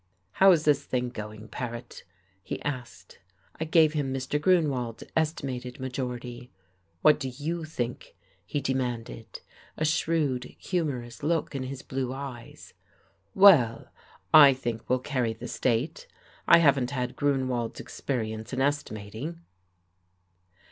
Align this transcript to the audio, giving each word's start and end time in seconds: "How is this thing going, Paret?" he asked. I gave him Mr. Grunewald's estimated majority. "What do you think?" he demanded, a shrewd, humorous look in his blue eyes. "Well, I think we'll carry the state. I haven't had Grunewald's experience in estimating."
"How 0.31 0.51
is 0.51 0.65
this 0.65 0.83
thing 0.83 1.09
going, 1.09 1.47
Paret?" 1.47 2.05
he 2.41 2.59
asked. 2.63 3.19
I 3.59 3.65
gave 3.65 3.93
him 3.93 4.11
Mr. 4.11 4.41
Grunewald's 4.41 5.03
estimated 5.15 5.79
majority. 5.79 6.49
"What 7.03 7.19
do 7.19 7.29
you 7.29 7.65
think?" 7.65 8.15
he 8.43 8.61
demanded, 8.61 9.41
a 9.77 9.85
shrewd, 9.85 10.55
humorous 10.57 11.21
look 11.21 11.53
in 11.53 11.61
his 11.61 11.83
blue 11.83 12.11
eyes. 12.13 12.73
"Well, 13.35 13.89
I 14.33 14.55
think 14.55 14.89
we'll 14.89 14.97
carry 14.97 15.33
the 15.33 15.47
state. 15.47 16.07
I 16.47 16.57
haven't 16.57 16.89
had 16.89 17.15
Grunewald's 17.15 17.79
experience 17.79 18.51
in 18.53 18.59
estimating." 18.59 19.41